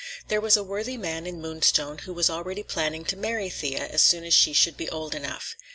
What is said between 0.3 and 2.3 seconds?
was a worthy man in Moonstone who was